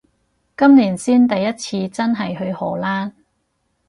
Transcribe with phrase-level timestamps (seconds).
[0.57, 3.11] 今年先第一次真係去荷蘭